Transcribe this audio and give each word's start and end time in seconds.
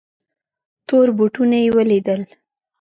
تور 0.87 1.07
بوټونه 1.17 1.57
یې 1.63 1.69
ولیدل. 1.75 2.21